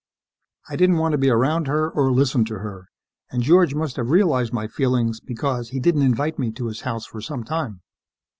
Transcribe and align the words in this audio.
I 0.67 0.75
didn't 0.77 0.97
want 0.97 1.11
to 1.11 1.19
be 1.19 1.29
around 1.29 1.67
her 1.67 1.87
or 1.91 2.11
listen 2.11 2.43
to 2.45 2.55
her, 2.57 2.87
and 3.29 3.43
George 3.43 3.75
must 3.75 3.97
have 3.97 4.09
realized 4.09 4.51
my 4.51 4.65
feelings 4.65 5.19
because 5.19 5.69
he 5.69 5.79
didn't 5.79 6.01
invite 6.01 6.39
me 6.39 6.49
to 6.53 6.65
his 6.65 6.81
house 6.81 7.05
for 7.05 7.21
some 7.21 7.43
time. 7.43 7.81